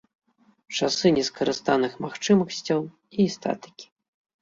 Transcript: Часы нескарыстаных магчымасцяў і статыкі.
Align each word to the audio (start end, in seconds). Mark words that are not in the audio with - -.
Часы 0.77 1.07
нескарыстаных 1.17 1.93
магчымасцяў 2.07 2.79
і 3.21 3.31
статыкі. 3.39 3.85